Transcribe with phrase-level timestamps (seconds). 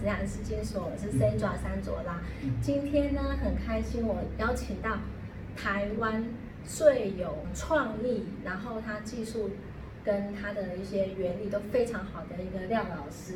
[0.00, 2.22] 子雅时间所，我是 Sandra 三卓拉。
[2.62, 4.96] 今天呢，很开心，我邀请到
[5.54, 6.24] 台湾
[6.64, 9.50] 最有创意，然后他技术
[10.02, 13.34] 跟他的一些原理都非常好的一个廖老师。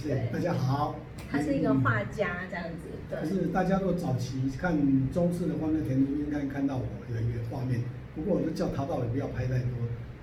[0.00, 0.94] 谢谢大家好。
[1.28, 2.86] 他是一个画家，这样子。
[3.10, 3.28] 对。
[3.28, 4.72] 是大家都早期看
[5.10, 7.80] 中式的欢乐田应该看到我有一个画面，
[8.14, 9.70] 不过我就叫淘宝也不要拍太多。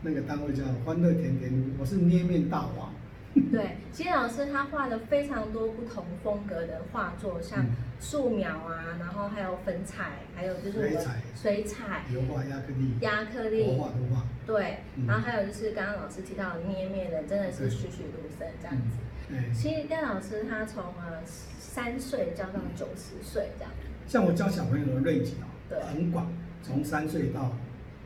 [0.02, 2.94] 那个单位叫欢乐甜甜，我是捏面大王。
[3.52, 7.66] 对，其实老师他画了非常多不同风格的画作，像
[8.00, 14.24] 素描啊，然后还有粉彩，还有就是水彩、水彩、油画、压克力、压克力、画、图画。
[14.46, 18.98] 对，然后还有就是刚刚老师提到的捏面的，真的是栩栩如生这样子。
[19.30, 23.72] 对，其实廖老师他从呃三岁教到九十岁这样。
[24.08, 26.32] 像我教小朋友的类型哦，很广，
[26.64, 27.52] 从三岁到。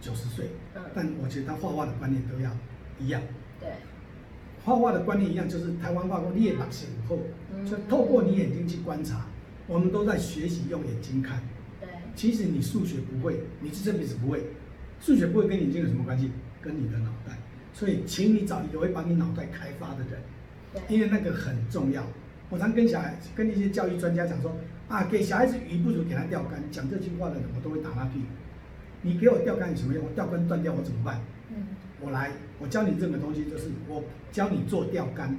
[0.01, 2.49] 九十岁，嗯但我觉得他画画的观念都要
[2.97, 3.21] 一样。
[3.59, 3.69] 对，
[4.63, 7.19] 画画的观念一样，就是台湾画过列马显后，
[7.65, 9.25] 就透过你眼睛去观察，
[9.67, 11.41] 我们都在学习用眼睛看。
[11.79, 14.43] 对，其实你数学不会，你这辈子不会，
[14.99, 16.31] 数学不会跟眼睛有什么关系？
[16.61, 17.37] 跟你的脑袋。
[17.73, 20.21] 所以，请你找一个会把你脑袋开发的人，
[20.89, 22.03] 因为那个很重要。
[22.49, 24.55] 我常跟小孩、跟一些教育专家讲说，
[24.89, 26.61] 啊，给小孩子鱼不如给他钓竿。
[26.69, 28.25] 讲这句话的人，我都会打他屁股。
[29.01, 30.03] 你给我钓竿有什么用？
[30.05, 31.21] 我钓竿断掉我怎么办？
[31.49, 31.63] 嗯，
[32.01, 35.35] 我来，我教你任何东西，就是我教你做钓竿，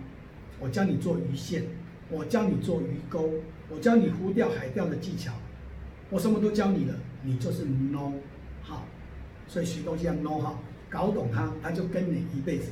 [0.60, 1.64] 我教你做鱼线，
[2.08, 3.30] 我教你做鱼钩，
[3.68, 5.32] 我教你浮钓、海钓的技巧，
[6.08, 8.12] 我什么都教你了，你就是 know
[8.62, 8.84] 好，
[9.48, 12.70] 所以学东西要 know 好，搞懂它，它就跟你一辈子；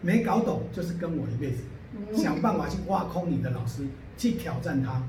[0.00, 1.64] 没搞懂就是跟我一辈子。
[2.14, 5.02] 想办法去挖空你的老师，去挑战他。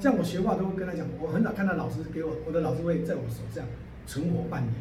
[0.00, 3.64] 像我学画都会跟他讲，我很少看到老师给我，我的老师会在我手上。
[4.06, 4.74] 存活半年，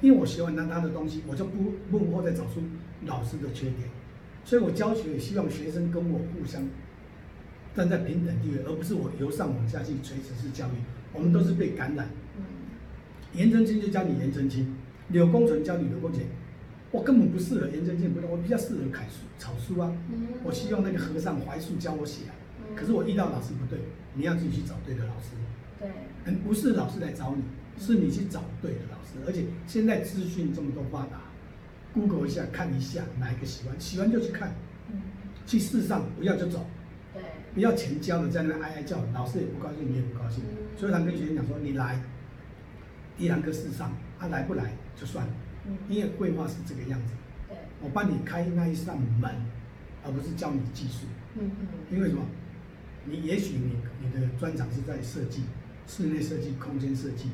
[0.00, 2.62] 因为我学完他他的东西，我就不幕后再找出
[3.06, 3.88] 老师的缺点，
[4.44, 6.62] 所以我教学也希望学生跟我互相
[7.74, 12.08] 站在平等地位，而不是我由上往下去垂直式教育，我们都是被感染。
[13.32, 14.76] 颜真卿就教你颜真卿，
[15.08, 16.22] 柳公纯教你柳公权，
[16.92, 19.92] 我根本不适合颜真卿，不我比较适合楷书草书啊。
[20.44, 22.32] 我希望那个和尚怀素教我写啊，
[22.76, 23.80] 可是我遇到老师不对，
[24.14, 25.30] 你要自己去找对的老师。
[25.80, 27.42] 对，不是老师来找你。
[27.78, 31.20] 是你去找对的老师，而且现在资讯这么多发达
[31.92, 34.54] ，Google 一下看一下哪一个喜欢，喜欢就去看，
[35.46, 36.66] 去试上，不要就走，
[37.12, 37.22] 对，
[37.54, 40.44] 不要钱交了在那哀哀叫，老师也不高兴，你也不高兴，
[40.76, 42.00] 所以他跟学生讲说，你来，
[43.18, 45.32] 一两个试上，他来不来就算了，
[45.88, 47.12] 因为绘画是这个样子，
[47.48, 49.30] 对，我帮你开那一扇门，
[50.04, 52.22] 而不是教你技术，嗯嗯，因为什么？
[53.06, 55.42] 你也许你你的专长是在设计，
[55.86, 57.28] 室内设计、空间设计。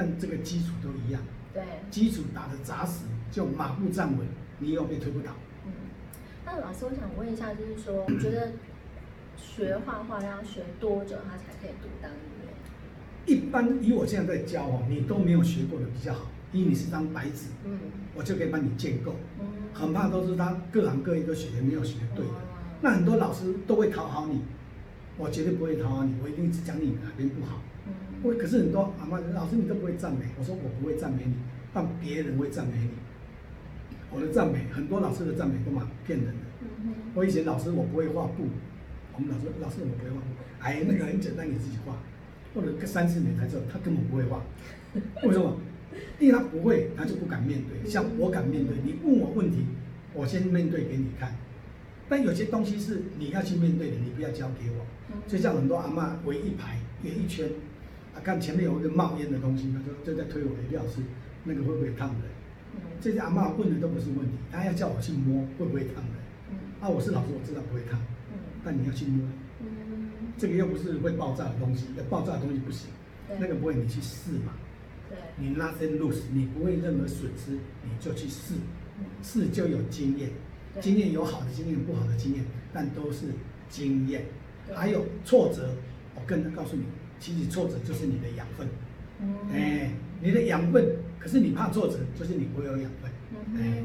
[0.00, 1.20] 但这个基础都一样，
[1.52, 4.26] 对，基础打得扎实，就马步站稳，
[4.58, 5.30] 你又被推不倒。
[5.66, 5.72] 嗯，
[6.46, 8.52] 那老师，我想问一下，就是说，你觉得
[9.36, 12.50] 学画画要学多久，他才可以独当一面？
[13.26, 17.78] 一般以我现在在教哦，你都没有学过的比较好，因为你是张白纸，嗯，
[18.14, 19.16] 我就可以帮你建构。
[19.38, 22.32] 嗯，很怕都是他各行各业都学的没有学对的，
[22.80, 24.40] 那很多老师都会讨好你，
[25.20, 27.62] 我绝对不会讨好你，我一定只讲你哪边不好。
[28.22, 31.34] 我可是很多阿妈老师你都不会赞美，我说我不会赞美你，
[31.74, 32.90] 但别人会赞美你。
[34.10, 36.40] 我的赞美，很多老师的赞美都蛮骗人的。
[37.14, 38.48] 我以前老师我不会画布，
[39.14, 40.26] 我们老师老师我不会画布，
[40.60, 41.96] 哎那个很简单你自己画，
[42.54, 44.42] 或者三四年才知道他根本不会画。
[45.22, 45.58] 为什么？
[46.18, 47.88] 因为他不会，他就不敢面对。
[47.88, 49.66] 像我敢面对，你问我问题，
[50.14, 51.34] 我先面对给你看。
[52.10, 54.84] 但有些东西是你要去面对的，你不要交给我。
[55.28, 57.48] 就像很多阿妈围一排围一圈。
[58.12, 61.00] 啊，看前面有一个冒烟的东西，他说就在推我的廖师，
[61.44, 62.22] 那个会不会烫人？
[63.00, 66.58] 这些阿妈问的都不是问题，他要叫我去摸会不会烫人？
[66.80, 68.00] 啊，我是老师，我知道不会烫，
[68.64, 69.24] 但你要去摸，
[70.36, 72.90] 这个又不是会爆炸的东西，要爆炸的东西不行，
[73.38, 74.52] 那个不会，你去试嘛。
[75.36, 77.52] 你拉伸 loose，你不会任何损失，
[77.84, 78.54] 你就去试，
[79.22, 80.30] 试就有经验，
[80.78, 83.28] 经验有好的经验，不好的经验，但都是
[83.68, 84.26] 经验。
[84.72, 85.74] 还有挫折，
[86.14, 86.84] 我更能告诉你。
[87.18, 88.66] 其实挫折就是你的养分，
[89.52, 89.90] 哎，
[90.22, 93.10] 你的养分，可是你怕挫折，就是你不会有养分，
[93.60, 93.82] 哎，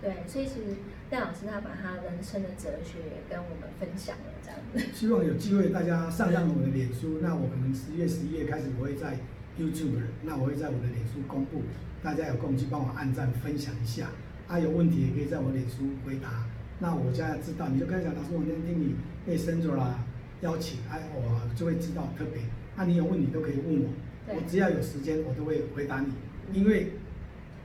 [0.00, 0.76] 对，所以其实
[1.08, 4.58] 戴老师他把他人生的哲学也跟我们分享了，这样。
[4.72, 4.92] 子。
[4.92, 9.18] 希望有机会大家上上我的脸书，那我可能十月、十一月开始我会在
[9.56, 11.62] YouTube，那我会在我的脸书公布，
[12.02, 14.08] 大家有空去帮我按赞分享一下，
[14.50, 16.44] 啊，有问题也可以在我脸书回答，
[16.80, 20.04] 那我家知道，你就跟他讲，老师，我今天听你被生着啦。
[20.40, 22.42] 邀请，哎，我就会知道特别。
[22.74, 23.88] 那你有问题都可以问我，
[24.26, 26.08] 我只要有时间，我都会回答你。
[26.52, 26.94] 因为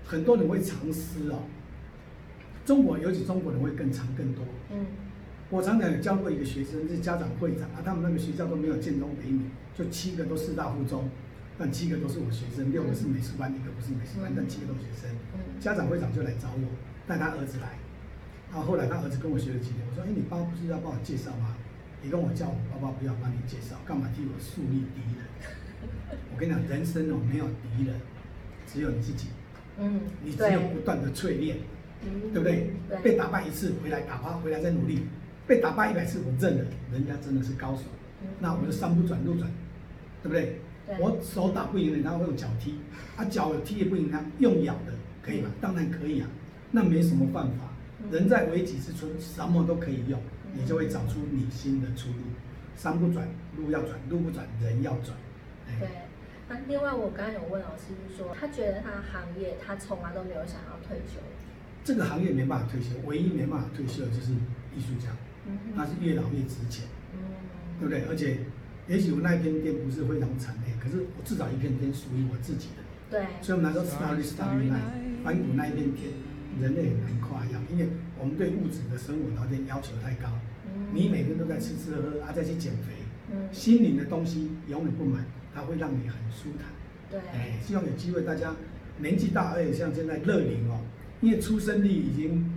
[0.05, 1.39] 很多人会藏私哦，
[2.65, 4.45] 中国尤其中国人会更藏更多。
[4.71, 4.85] 嗯，
[5.49, 9.41] 我常常有教过一个学生，是家长会长啊，他们那个学校都没有建中北女，
[9.73, 11.09] 就七个都四大附中，
[11.57, 15.15] 但七个都是我学生，六个是美术班，一个不是美术班，但七个都是学生。
[15.59, 16.67] 家长会长就来找我，
[17.07, 17.77] 带他儿子来。
[18.51, 21.55] 然后后来他儿子跟我学了几年，我说：“哎，你爸不是要帮我介绍吗？
[22.01, 25.25] 你跟我叫我爸爸不要帮你介绍，干嘛替我树立敌人？
[26.33, 27.95] 我跟你讲，人生哦没有敌人，
[28.67, 29.27] 只有你自己。
[29.77, 31.57] 嗯，你只有不断的淬炼，
[32.31, 32.71] 对不对？
[33.03, 35.01] 被打败一次，回来打趴，回来再努力。”
[35.47, 37.83] 被打败一百次，我认了，人家真的是高手。
[38.39, 39.47] 那我就山不转路转，
[40.23, 40.59] 对不对？
[40.99, 42.79] 我手打不赢人，他会用脚踢，
[43.15, 44.93] 啊脚踢也不赢他，用咬的
[45.25, 45.49] 可以吗？
[45.59, 46.29] 当然可以啊，
[46.69, 47.73] 那没什么办法。
[48.11, 50.21] 人在危急之春，什么都可以用，
[50.53, 52.17] 你就会找出你新的出路。
[52.75, 53.27] 山不转
[53.57, 55.17] 路要转，路不转人要转。
[55.79, 55.89] 对，
[56.47, 61.19] 那另外我刚刚有问老师是说，他觉得他的行业他从来都没有想要退休。
[61.83, 64.33] 这个行业没办法退休，唯一没办法退休的就是
[64.75, 65.09] 艺术家。
[65.75, 66.85] 他是越老越值钱，
[67.79, 68.03] 对不对？
[68.09, 68.39] 而且，
[68.87, 72.84] 也许我那一片天不是非常惨烈，可是我至少一片天属于我自己的。
[73.09, 73.25] 对。
[73.41, 76.11] 所以我们来说，Starry Starry Night，反骨那一片天，
[76.61, 80.29] 人类很难跨越，因为我们对物质的生活条件要求太高。
[80.93, 82.93] 你每天都在吃吃喝喝，啊，再去减肥，
[83.31, 86.67] 嗯心灵的东西永远不满，它会让你很舒坦。
[87.09, 87.19] 对。
[87.33, 88.53] 哎，希望有机会大家
[88.99, 90.79] 年纪大，而且像现在乐龄哦，
[91.21, 92.51] 因为出生率已经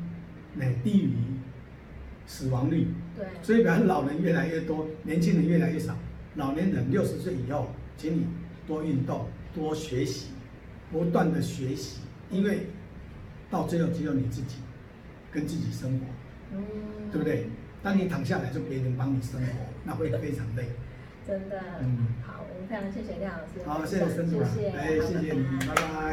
[0.61, 1.13] 哎低于。
[2.31, 5.97] 死亡率，对，所以表示老人越来越多，年轻人越来越少。
[6.35, 8.27] 老年人六十岁以后，请你
[8.67, 10.27] 多运动，多学习，
[10.91, 12.01] 不断的学习，
[12.31, 12.67] 因为
[13.51, 14.57] 到最后只有你自己
[15.31, 16.07] 跟自己生活，
[16.53, 16.63] 嗯，
[17.13, 17.49] 对不对？
[17.83, 19.47] 当你躺下来，就别人帮你生活，
[19.85, 20.65] 那会非常累。
[21.27, 25.99] 真的，嗯，好，我们非常谢谢廖老师，好，谢谢孙主任，哎，谢谢你，拜拜。